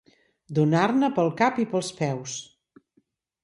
Donar-ne 0.59 1.11
pel 1.19 1.31
cap 1.43 1.61
i 1.67 1.67
pels 1.75 1.95
peus. 2.01 2.37